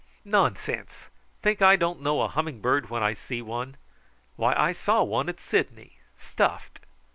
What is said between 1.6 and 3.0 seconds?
I don't know a humming bird